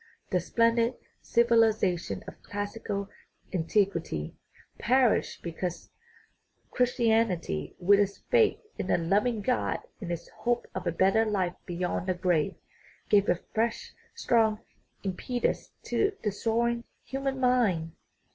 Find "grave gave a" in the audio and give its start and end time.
12.15-13.41